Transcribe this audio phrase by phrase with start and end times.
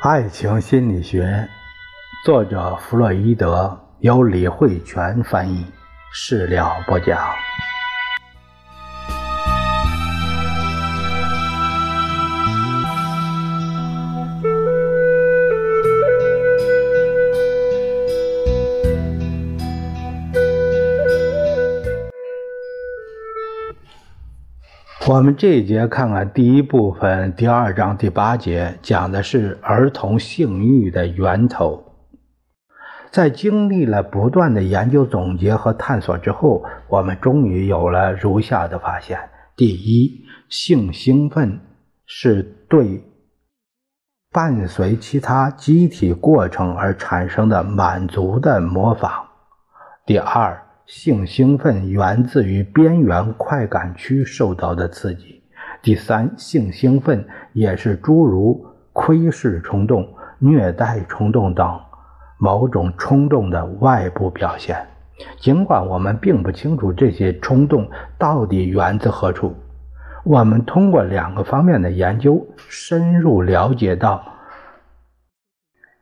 [0.00, 1.48] 爱情心理学，
[2.24, 5.66] 作者弗洛伊德，由李慧泉翻译，
[6.12, 7.18] 事了不讲。
[25.18, 31.82] 我们这一节看看第一部分第二章第八节，讲的是儿童性欲的源头。
[33.10, 39.18] 在经历了不断的研究、总结和探索之后，我们终于有了如下的发现：
[39.56, 41.58] 第一，性兴奋
[42.06, 43.02] 是对
[44.30, 49.10] 伴随其他机体过程而产生的满足的模仿；
[50.06, 50.67] 第二。
[50.88, 55.42] 性兴奋源自于边缘快感区受到的刺激。
[55.82, 61.78] 第三，性兴奋也是诸如窥视冲动、虐待冲动等
[62.38, 64.82] 某种冲动的外部表现。
[65.38, 69.54] 尽管我们并不清楚这些冲动到底源自何处，
[70.24, 74.24] 我们通过两个方面的研究，深入了解到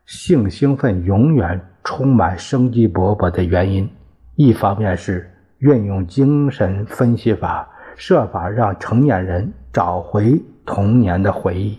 [0.04, 3.90] 性兴奋永远充满生机勃勃的原因。
[4.36, 11.78] 一方面是运用精神分析法，设法让成年人找回童年的回忆；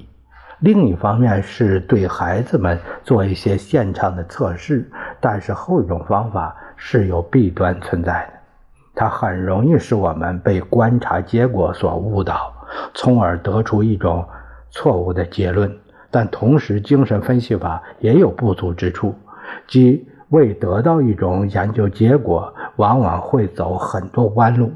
[0.61, 4.89] 另一方面是对孩子们做一些现场的测试。
[5.21, 8.33] 但是后一种方法是有弊端存在的，
[8.95, 12.51] 它很容易使我们被观察结果所误导，
[12.95, 14.27] 从而得出一种
[14.71, 15.71] 错误的结论。
[16.09, 19.13] 但同时，精神分析法也有不足之处，
[19.67, 20.09] 即。
[20.29, 24.71] 为得到一种研究结果，往往会走很多弯路。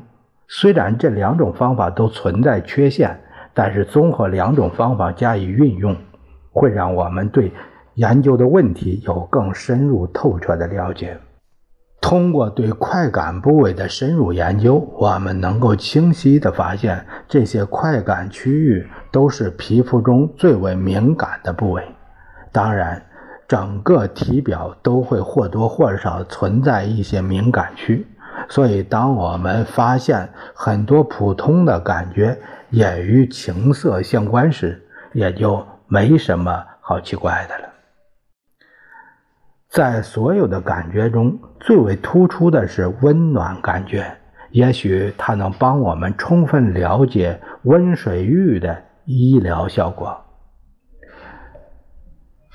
[0.47, 3.19] 虽然这两种方法都存在缺陷，
[3.53, 5.95] 但是综合两种方法加以运用，
[6.51, 7.51] 会让我们对
[7.95, 11.17] 研究的问题有更深入透彻的了解。
[11.99, 21.83] 通过对快感部位的深入研究，我们能够清晰地发现，这些快感区域都是皮肤中最为敏感的部位。
[22.53, 23.01] 当然。
[23.51, 28.07] 整个体表都会或多或少存在一些敏感区，
[28.47, 32.39] 所以当我们发现很多普通的感觉
[32.69, 34.81] 也与情色相关时，
[35.11, 37.67] 也就没什么好奇怪的了。
[39.67, 44.15] 在所有的感觉中，最为突出的是温暖感觉，
[44.51, 50.17] 也许它能帮我们充分了解温水浴的医疗效果。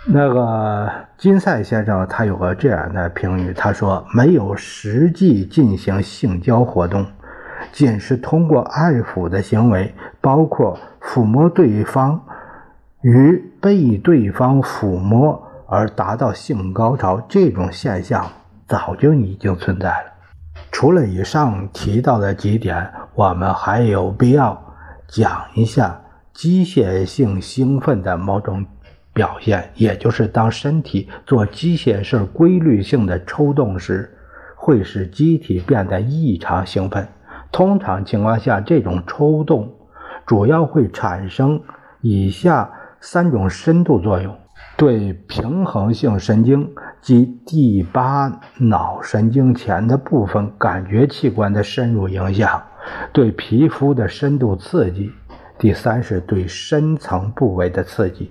[0.09, 7.05] 那个金赛先生，他有个这样的评语，他说：“没有实际进行性交活动，
[7.73, 12.21] 仅是通过爱抚的行为，包括抚摸对方
[13.03, 18.25] 与被对方抚摸而达到性高潮，这种现象
[18.69, 20.13] 早就已经存在了。
[20.71, 24.57] 除了以上提到的几点，我们还有必要
[25.09, 26.01] 讲一下
[26.33, 28.65] 机械性兴奋的某种。”
[29.17, 34.11] 表现，也就是当身体做机械式规律性的抽动时，
[34.55, 37.09] 会使机体变得异常兴奋。
[37.51, 39.75] 通常情况下，这种抽动
[40.27, 41.63] 主要会产生
[42.03, 44.37] 以下三种深度作用：
[44.77, 52.61] 对平衡性神经及第八脑神经前的部分感觉器官的深入影响；
[53.15, 55.11] 对皮肤的深度刺激；
[55.59, 58.31] 第三是对深层部位的刺激。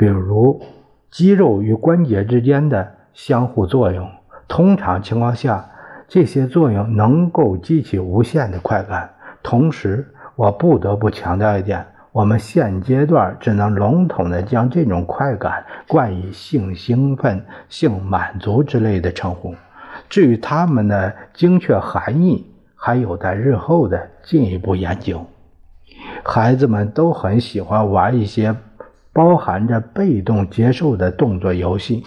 [0.00, 0.62] 比如
[1.10, 4.08] 肌肉与关节之间的相互作用，
[4.48, 5.68] 通常情况下，
[6.08, 9.10] 这些作用能够激起无限的快感。
[9.42, 19.54] 同时，我不得不强调一点：我们现阶段只能笼统地将这种快感冠以性兴奋、性满足之类的称呼。
[20.08, 25.26] 至于它们的精确含义，还有待日后的进一步研究。
[26.24, 28.56] 孩子们都很喜欢玩一些。
[29.20, 32.02] 包含着被动接受的动作游戏，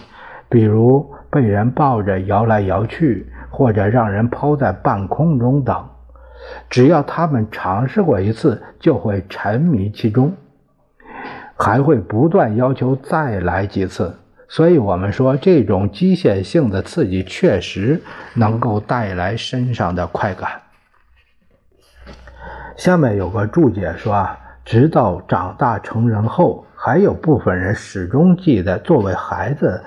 [0.49, 5.89] 比如被人抱着摇来摇去，或者让人抛在半空中等。
[6.71, 10.33] 只要他们尝试过一次，就会沉迷其中，
[11.55, 14.15] 还会不断要求再来几次。
[14.47, 18.01] 所以，我们说这种机械性的刺激确实
[18.33, 20.49] 能够带来身上的快感。
[22.75, 24.35] 下面有个注解说啊，
[24.65, 26.65] 直到长大成人后。
[26.85, 29.81] 还有部分人始终记得，作为孩子，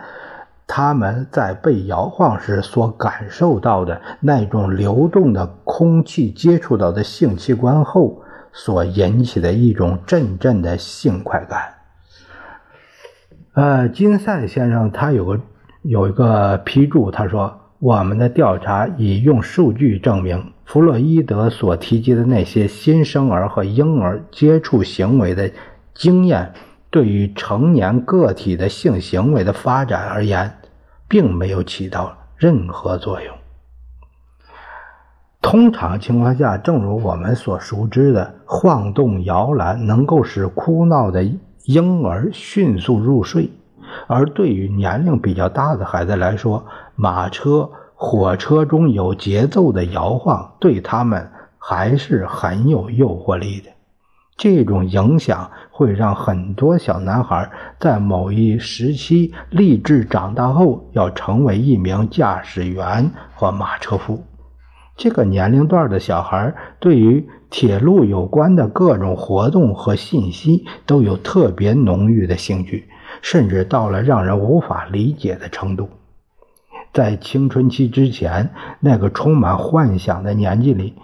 [0.66, 11.60] 他们在被摇晃时所感受到的那种流动的空气接触到的性器官后所引起的一种阵阵的性快感。
[13.52, 15.40] 呃，金赛先生他有个
[15.82, 25.50] 有一个批注，他说我们的调查已用数据证明，弗洛伊德所提及的那些新生儿和婴儿接触行为的
[25.92, 26.54] 经验，
[26.96, 30.56] 对于成年个体的性行为的发展而言，
[31.06, 33.34] 并没有起到任何作用。
[35.42, 41.22] 通常情况下，正如我们所熟知的，晃动摇篮能够使哭闹的
[41.66, 43.50] 婴儿迅速入睡，
[44.06, 46.64] 而对于年龄比较大的孩子来说，
[46.94, 53.75] 马车、火车中有节奏的摇晃对他们还是很有诱惑力的。
[54.36, 57.50] 这种影响会让很多小男孩
[57.80, 64.22] 在某一时期立志长大后要成为一名驾驶员或马车夫。
[64.96, 72.88] 这个年龄段的小孩对于铁路有关的各种活动和信息都有特别浓郁的兴趣，
[73.22, 75.88] 甚至到了让人无法理解的程度。
[76.92, 78.50] 在青春期之前
[78.80, 80.94] 那个充满幻想的年纪里，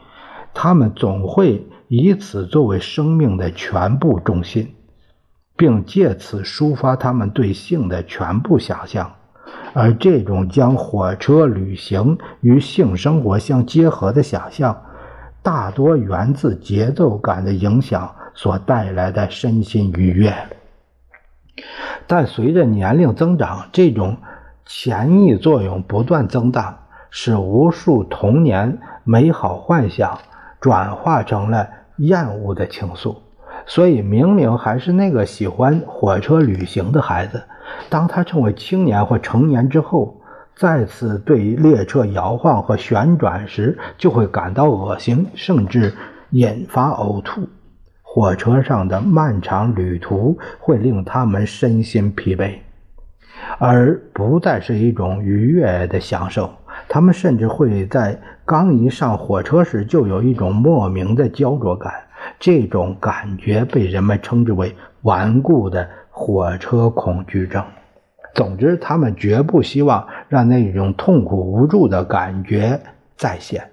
[0.54, 4.74] 他们总会以此作为生命的全部重心，
[5.58, 9.12] 并借此抒发他们对性的全部想象。
[9.74, 14.74] 而这种将火车旅行与性生活相结合的想象，
[15.42, 20.32] 大多源自节奏感的影响所带来的身心愉悦。
[22.06, 24.16] 但随着年龄增长，这种
[24.64, 30.18] 潜意作用不断增大，使无数童年美好幻想
[30.58, 33.16] 转化成了厌恶的情愫。
[33.66, 37.42] 所以，明明还是那个喜欢火车旅行的孩子。
[37.88, 40.20] 当他成为青年或成年之后，
[40.56, 45.94] 再次对列车摇晃和旋转时，就会感到恶心，甚至
[46.30, 47.48] 引发呕吐。
[48.02, 52.58] 火车上的漫长旅途会令他们身心疲惫，
[53.58, 56.50] 而不再是一种愉悦的享受。
[56.88, 61.92] 他们甚至会在刚一上火车时就有一种莫名的焦灼感，
[62.38, 65.88] 这种感觉被人们称之为顽固的。
[66.14, 67.64] 火车恐惧症。
[68.34, 72.78] 总之，他们绝不希望让那种痛苦无助的感觉
[73.16, 73.70] 再现。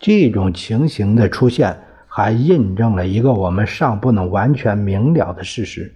[0.00, 1.76] 这种情形的出现，
[2.06, 5.92] 还印证了一个我们尚不能完全明了的事实，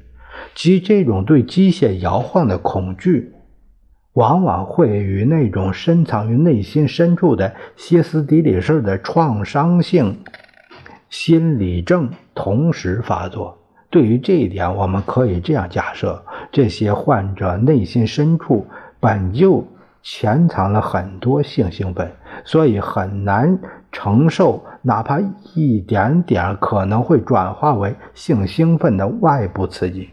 [0.55, 3.33] 即这种对机械摇晃的恐惧，
[4.15, 10.19] 往往会与那种深藏于内心深处的歇斯底里式的创伤性
[11.09, 13.59] 心理症同时发作。
[13.89, 18.67] 对于这一点，我们可以这样假设：这些患者内心深处
[18.99, 19.67] 本就
[20.03, 22.11] 潜藏了很多性兴奋，
[22.45, 23.59] 所以很难
[23.91, 25.21] 承受哪怕
[25.55, 30.09] 一点点可能会转化为性兴奋的外部刺激。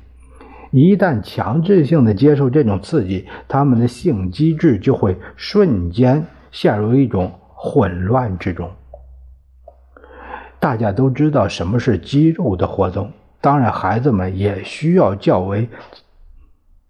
[0.72, 8.70] 一旦强制性的接受这种刺激，他们的性机制就会瞬间陷入一种混乱之中。
[10.60, 13.12] 大家都知道什么是肌肉的活动。
[13.42, 15.70] 当然，孩子们也需要较为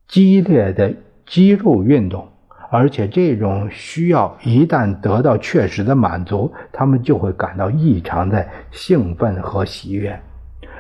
[0.08, 0.92] 激烈的
[1.28, 2.28] 肌肉运动，
[2.72, 10.20] 而且这种需要一旦得到确实的满足，他们就会感到异常的兴奋和喜悦。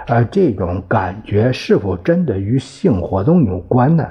[0.07, 4.05] 而这种感觉是否真的与性活动有关呢？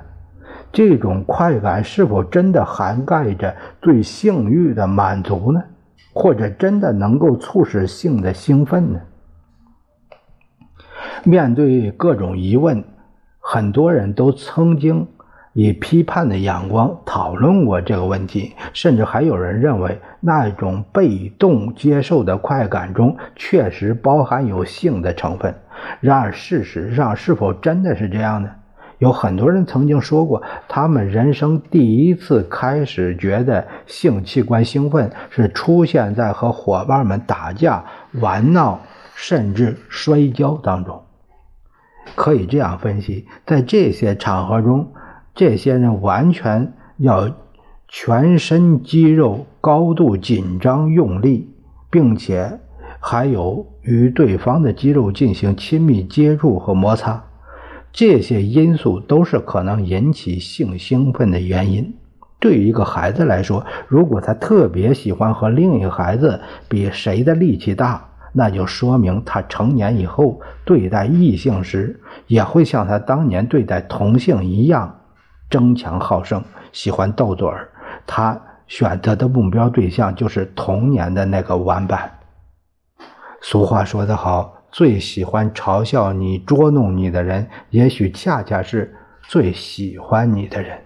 [0.71, 5.63] 这种快感是否真的涵盖着对性欲的满足呢？
[6.13, 9.01] 或者真的能够促使性的兴奋呢？
[11.25, 12.85] 面对各种疑问，
[13.41, 15.07] 很多人都曾经
[15.53, 25.55] 以批判的眼光讨论过这个问题，甚至还有人认为那种被动接受的快感中确实包含有性的成分。
[26.01, 28.51] 然而，事实上是否真的是这样呢？
[28.99, 38.81] 有很多人曾经说过，他们人生第一次开始觉得性器官兴奋是出现在和伙伴们打架、玩闹，
[39.15, 41.01] 甚至摔跤当中。
[42.17, 44.93] 可以这样分析，在这些场合中，
[45.35, 47.31] 这些人完全要
[47.87, 51.55] 全身肌肉高度紧张用力，
[51.89, 52.59] 并且
[53.01, 57.25] 还有与对方的肌肉进行亲密接触和摩擦，
[57.93, 61.95] 这些因素都是可能引起性兴奋的原因。
[62.41, 75.01] 对于一个孩子来说，如果他特别喜欢和另一个孩子比谁的力气大，那就说明他成年以后对待异性时，也会像他当年对待同性一样
[75.51, 77.69] 争强好胜，喜欢斗嘴儿。
[78.07, 82.18] 他选择的目标对象就是童年的那个玩伴。
[83.41, 90.79] 俗话说得好，最喜欢嘲笑你、捉弄你的人，也许恰恰是最喜欢你的人。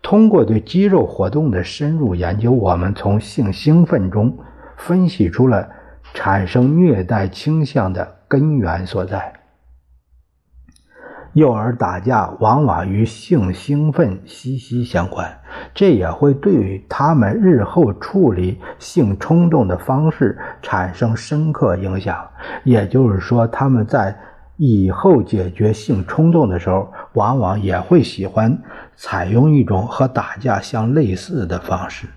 [0.00, 4.38] 通过对肌肉活动的深入研究，我们从性兴奋中
[4.76, 5.68] 分析出了
[6.14, 9.32] 产生虐待倾向的根源所在。
[11.38, 15.32] 幼儿打架往往与性兴奋息息相关，
[15.72, 22.18] 这也会对于他们日后处理性冲动的方式产生深刻影响。
[22.64, 24.12] 也就是说，他们在
[24.56, 28.58] 以后解决性冲动的时候，往往也会喜欢
[28.96, 32.08] 采用一种和打架相类似的方式。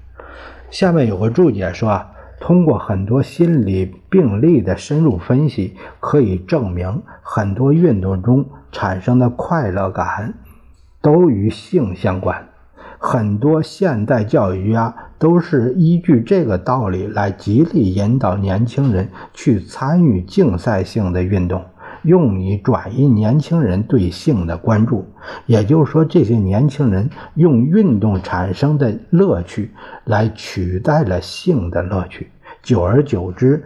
[0.71, 2.09] 下面有个注解说啊，
[2.41, 8.45] 通过很多心理病例的深入分析，可以证明很多运动中。
[8.73, 10.33] 产生的快乐感
[11.01, 12.47] 都与性相关，
[12.97, 21.65] 很多现代教育家都是依据这个道理来极力引导年轻人去参与竞赛性的运动，
[22.03, 25.05] 用以转移年轻人对性的关注。
[25.45, 29.71] 也就是说，这些年轻人用运动产生的乐趣
[30.05, 32.31] 来取代了性的乐趣，
[32.61, 33.63] 久而久之，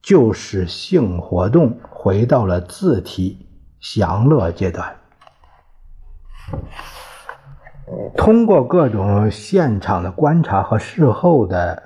[0.00, 3.46] 就使性活动回到了自体。
[3.84, 4.94] 享乐阶段，
[8.16, 11.82] 通过各种现场的观察和事后的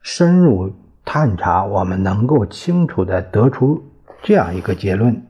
[0.00, 0.72] 深入
[1.04, 3.82] 探查，我们能够清楚的得出
[4.22, 5.22] 这样一个结论：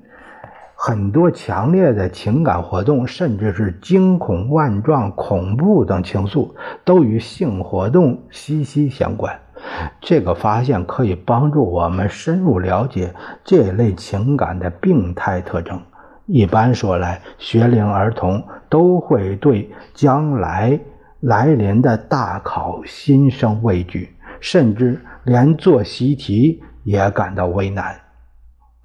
[0.74, 6.54] 很多强烈的情感活动，甚至是惊恐、万状、恐怖等情愫，
[6.84, 9.38] 都与性活动息息相关。
[10.00, 15.80] 这个发现可以帮助我们深入了解这类情感的病态特征。
[16.26, 20.80] 一般说来，学龄儿童都会对将来
[21.20, 27.94] 来临的大考心生畏惧，甚至连做习题也感到为难。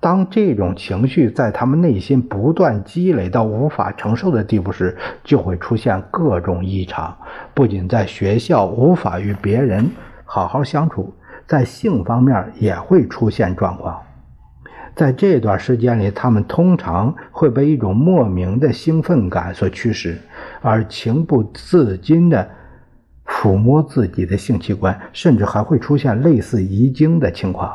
[0.05, 7.17] 当这种情绪在他们内心不断积累到无法承受的地步时，就会出现各种异常，
[7.55, 9.89] 不仅在学校无法与别人。
[10.23, 11.11] 好好相处，
[11.47, 13.99] 在性方面也会出现状况。
[14.95, 20.19] 在这段时间里，他们通常会被一种莫名的兴奋感所驱使，
[20.61, 22.47] 而情不自禁地
[23.25, 27.73] 抚摸自己的性器官，甚至还会出现类似遗精的情况，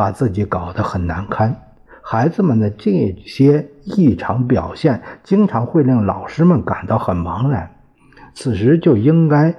[0.00, 1.54] 把自己搞得很难堪。
[2.00, 7.70] 孩子们的这些异常表现，经常会令老师们感到很茫然。
[8.32, 9.54] 此时就应该。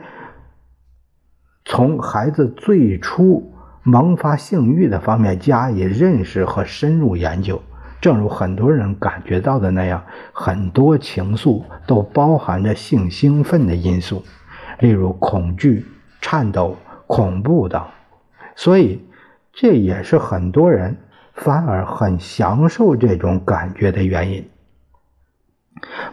[1.63, 7.62] 从孩子最初萌发性欲的方面加以认识和深入研究，
[8.01, 14.24] 正如很多人感觉到的那样，很多情愫都包含着性兴奋的因素，
[14.79, 15.86] 例如恐惧、
[16.19, 17.79] 颤抖、恐怖等。
[18.55, 19.00] 所以，
[19.62, 20.98] 这也是很多人
[21.36, 24.50] 反而很享受这种感觉的原因。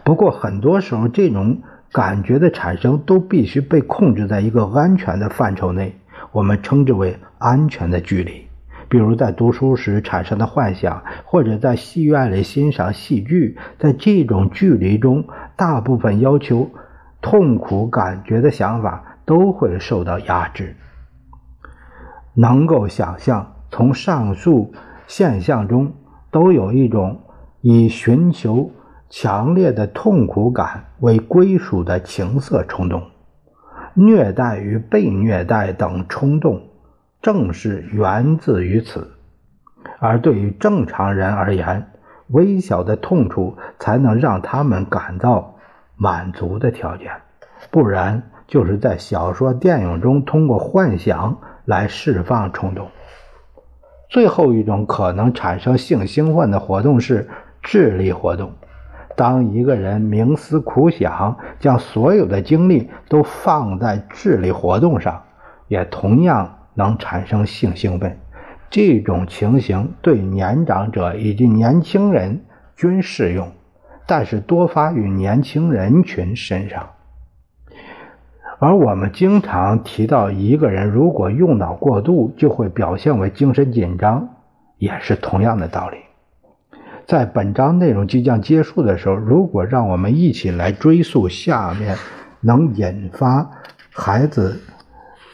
[0.05, 1.63] 不过，很多时候这种。
[1.91, 5.97] 感觉的产生都必须被控制在一个安全的范畴内，
[6.33, 8.47] 我们称之为安全的距离。
[8.91, 15.25] 比如在读书时产生的幻想，或者在戏院里欣赏戏剧，在这种距离中，
[15.57, 16.71] 大部分要求
[17.23, 20.77] 痛苦感觉的想法都会受到压制。
[22.41, 24.73] 能够想象，从上述
[25.07, 25.93] 现象中
[26.31, 27.21] 都有一种
[27.61, 28.71] 以寻求。
[29.11, 33.05] 强烈的痛苦感为归属的情色冲动，
[33.95, 36.61] 虐待与被虐待等冲动，
[37.23, 39.11] 正是源自于此。
[39.99, 41.89] 而对于正常人而言，
[42.27, 45.57] 微小的痛楚才能让他们感到
[45.97, 47.11] 满足的条件，
[47.71, 52.89] 不然就是在小说、电影中通过幻想来释放冲动。
[54.09, 57.29] 最后一种可能产生性兴奋的活动是
[57.63, 58.51] 智力活动。
[59.15, 65.25] 当一个人冥思苦想，将所有的精力都放在智力活动上，
[65.67, 68.19] 也同样能产生性兴奋。
[68.71, 72.45] 这种情形对年长者以及年轻人
[72.77, 73.51] 均适用，
[74.07, 76.89] 但是多发于年轻人群身上。
[78.61, 84.29] 而我们经常提到，一个人如果用脑过度，就会表现为精神紧张，
[84.79, 85.99] 也是同样的道理。
[87.07, 91.97] 在本章内容即将结束的时候，如果让我们一起来追溯下面
[92.41, 93.49] 能引发
[93.93, 94.61] 孩子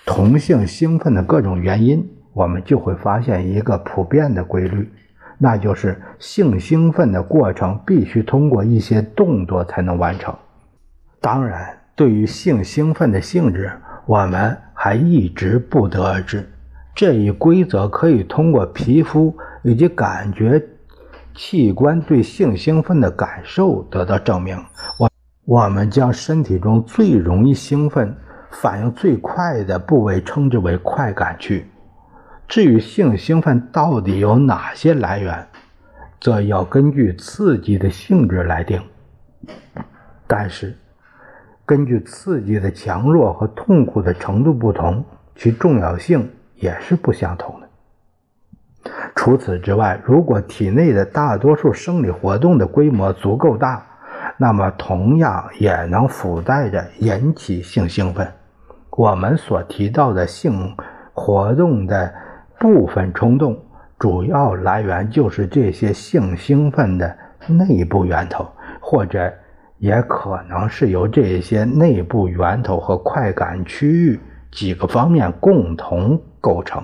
[0.04, 4.92] 同性兴奋的各种原因，我们就会发现一个普遍的规律，
[5.38, 10.34] 那就是性兴奋的过程必须通过一些动作才能完成。
[11.20, 13.72] 当然，对于性兴奋的性质，
[14.06, 16.48] 我们还一直不得而知。
[16.94, 20.62] 这一规则可以通过皮肤以及感觉。
[21.36, 24.56] 器官对性兴奋的感受得到证明。
[24.96, 25.10] 我
[25.44, 28.16] 我们将身体中最容易兴奋、
[28.52, 31.66] 反应最快的部位称之为快感区。
[32.46, 35.44] 至于性兴奋到底有哪些来源，
[36.20, 38.80] 则要根据刺激的性质来定。
[40.28, 40.78] 但是，
[41.66, 45.02] 根据刺激的强弱和痛苦的程度不同，
[45.34, 47.68] 其重要性也是不相同的。
[49.16, 53.82] 除此之外，如果体内的大多数生理活动的规模足够大，
[54.36, 58.30] 那么同样也能附带着引起性兴奋。
[58.90, 60.76] 我们所提到的性
[61.14, 62.12] 活动的
[62.58, 63.58] 部分冲动，
[63.98, 67.16] 主要来源就是这些性兴奋的
[67.48, 68.46] 内部源头，
[68.80, 69.32] 或者。
[69.84, 74.18] 也可能是由这些内部源头和快感区域
[74.50, 76.82] 几个方面共同构成。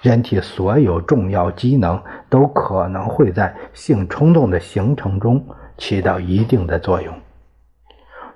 [0.00, 5.44] 人体所有重要机能都可能会在性冲动的形成中
[5.76, 7.12] 起到一定的作用。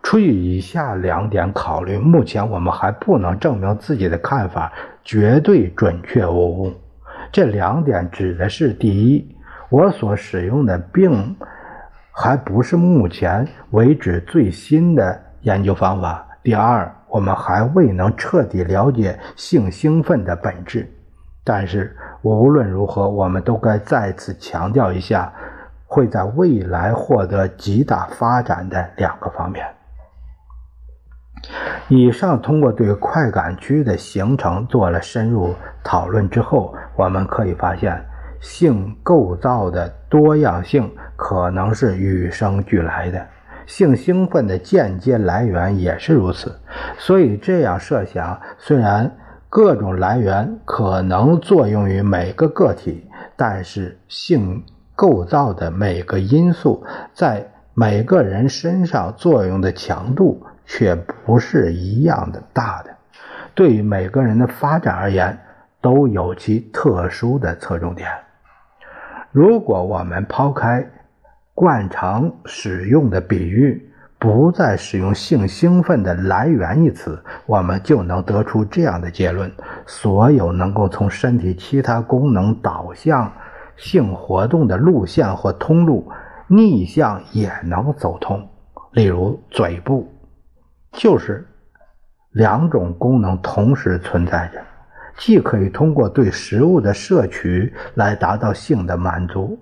[0.03, 4.73] 出于以下两点考虑，目前我们还不能证明自己的看法
[5.05, 6.73] 绝对准确无误。
[7.31, 9.37] 这两点指的是：第一，
[9.71, 11.37] 我所使用的并。
[12.17, 16.25] 还不是目前为止最新的研究方法。
[16.45, 20.89] 第二，我们还未能彻底了解性兴奋的本质。
[21.43, 25.33] 但是无论如何，我们都该再次强调一下，
[25.87, 29.67] 会在未来获得极大发展的两个方面。
[31.89, 35.53] 以上通过对快感区的形成做了深入
[35.83, 38.01] 讨论之后，我们可以发现。
[38.45, 43.27] 性构造的多样性可能是与生俱来的，
[43.65, 46.55] 性兴奋的间接来源也是如此。
[46.99, 49.11] 所以这样设想，虽然
[49.49, 54.63] 各种来源可能作用于每个个体，但是性
[54.95, 62.91] 构造的每个因素在每个人身上作用的强度却不是一样的大的。
[63.55, 65.39] 对于每个人的发展而言，
[65.81, 68.07] 都有其特殊的侧重点。
[69.35, 70.89] 如果我们抛开
[71.55, 73.85] 惯常使用的比喻，
[74.17, 79.51] 不再使用“性兴奋”的来源一词，我们就能得出这样的结论：
[79.87, 83.33] 所有能够从身体其他功能导向
[83.77, 86.09] 性活动的路线或通路，
[86.47, 88.49] 逆向也能走通。
[88.93, 90.09] 例如，嘴部
[90.93, 91.45] 就是
[92.31, 94.61] 两种功能同时存在着。
[95.17, 99.57] 既可以通过对食物的摄取来达到性的满足，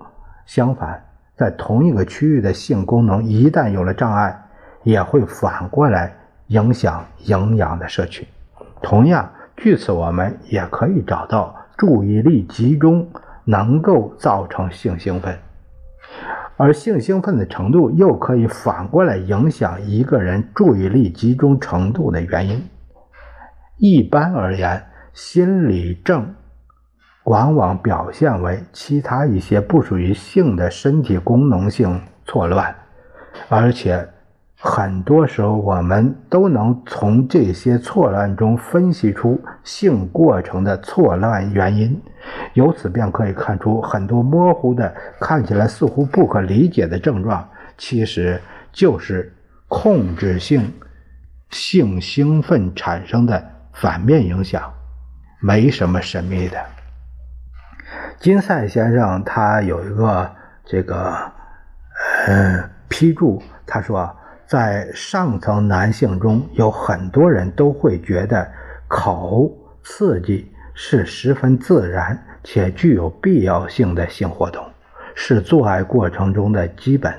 [0.47, 0.99] 相反，
[1.37, 4.35] 在同一个区域的性功能一旦有了障碍，
[4.81, 6.11] 也会反过来
[6.47, 8.27] 影响营养的摄取。
[8.81, 13.07] 同样，据此我们也可以找到注意力集中
[13.45, 15.37] 能够造成性兴奋，
[16.57, 22.67] 而性兴奋的程度又可以反过来影响一个人注意力集中程度的原因。
[23.77, 24.83] 一般而言。
[25.13, 26.33] 心理症
[27.25, 32.75] 往往表现为其他一些不属于性的身体功能性错乱，
[33.47, 34.09] 而且
[34.59, 42.01] 很多时候我们都能从这些错乱中分析出性过程的错乱原因，
[42.53, 47.47] 由此便可以看出很多模糊的、看起来似乎不可理解的症状，
[47.77, 49.31] 其实就是
[49.67, 50.73] 控制性
[51.51, 54.73] 性兴奋产生的反面影响。
[55.45, 56.57] 没什么神秘的。
[58.17, 60.31] 金赛先生他有一个
[60.63, 61.13] 这个
[62.27, 64.09] 呃批注，他说，
[64.47, 68.49] 在上层男性中有很多人都会觉得
[68.87, 69.51] 口
[69.83, 74.65] 刺激是十分自然且具有必要性的性活动，
[75.13, 77.13] 是做爱过程中的基本，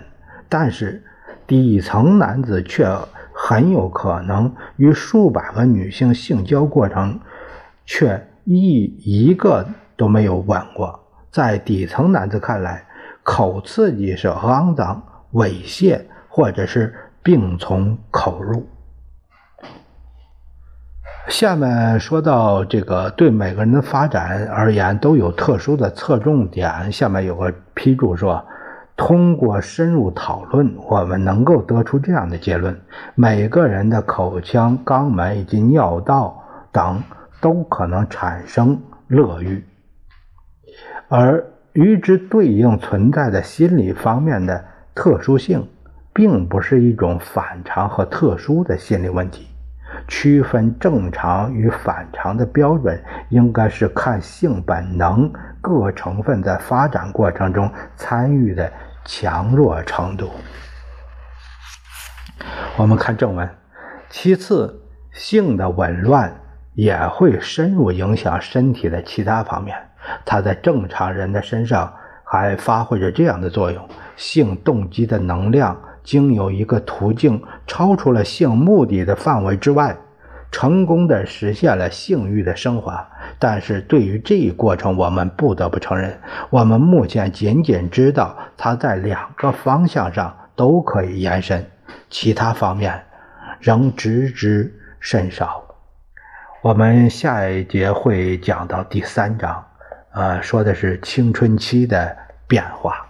[0.48, 1.02] 但是
[1.46, 2.88] 底层男子却
[3.34, 7.20] 很有可能与数百个女性性交过程。
[7.84, 9.66] 却一一个
[9.96, 11.00] 都没有吻过。
[11.30, 12.84] 在底层男子看来，
[13.22, 18.66] 口刺激是肮脏、猥亵，或者是病从口入。
[21.28, 26.92] 下面说到这个，对每个人的发展而言都有特殊的侧重点。
[26.92, 28.44] 下面有个批注说，
[28.96, 32.78] 通过深入讨论，我们能够得出这样的结论：
[33.14, 37.02] 每个人的口腔、肛门以及尿道等。
[37.44, 39.62] 都可能产生乐欲，
[41.08, 45.68] 而与之对应存在的心理方面的特殊性，
[46.14, 49.46] 并不是一种反常和特殊的心理问题，
[50.08, 55.30] 区分正常与反常的标准，应该是看性本能
[55.60, 58.72] 各成分在发展过程中参与的
[59.04, 60.30] 强弱程度。
[62.78, 63.46] 我们看正文。
[64.08, 66.34] 其次，性的紊乱
[66.74, 69.76] 也会深入影响身体的其他方面。
[70.24, 71.92] 它在正常人的身上
[72.24, 79.96] 还发挥着这样的作用：性动机的能量经由一个途径超出了性目的的范围之外，
[80.50, 83.08] 成功的实现了性欲的升华。
[83.38, 86.18] 但是对于这一过程，我们不得不承认，
[86.50, 91.64] 我们目前仅仅知道它在两个方向上都可以延伸，
[92.10, 93.02] 其他方面。
[93.60, 95.63] 仍知之甚少。
[96.64, 99.62] 我们下一节会讲到第三章，
[100.12, 102.16] 呃，说的是青春期的
[102.48, 103.06] 变化。